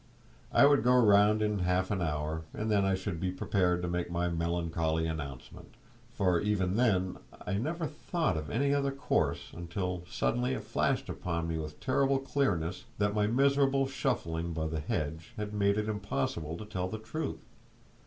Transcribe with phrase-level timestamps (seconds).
[0.51, 3.87] I would go round in half an hour, and then I should be prepared to
[3.87, 5.75] make my melancholy announcement.
[6.11, 11.47] For, even then, I never thought of any other course, until suddenly it flashed upon
[11.47, 16.57] me with terrible clearness that my miserable shuffling by the hedge had made it impossible
[16.57, 17.37] to tell the truth!